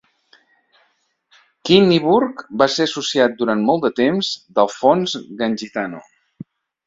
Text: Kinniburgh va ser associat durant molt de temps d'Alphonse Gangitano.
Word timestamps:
Kinniburgh 1.69 2.41
va 2.61 2.67
ser 2.77 2.87
associat 2.89 3.37
durant 3.41 3.61
molt 3.67 3.85
de 3.85 3.93
temps 4.01 4.33
d'Alphonse 4.57 5.21
Gangitano. 5.43 6.01